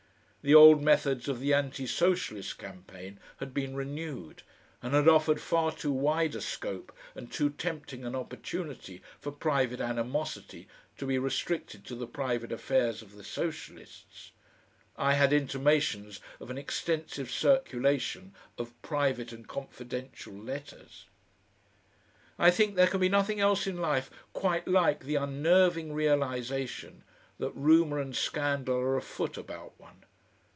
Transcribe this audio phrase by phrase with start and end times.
[0.43, 4.41] The old methods of the Anti Socialist campaign had been renewed,
[4.81, 9.79] and had offered far too wide a scope and too tempting an opportunity for private
[9.79, 10.67] animosity,
[10.97, 14.31] to be restricted to the private affairs of the Socialists.
[14.97, 21.05] I had intimations of an extensive circulation of "private and confidential" letters....
[22.39, 27.03] I think there can be nothing else in life quite like the unnerving realisation
[27.37, 30.05] that rumour and scandal are afoot about one.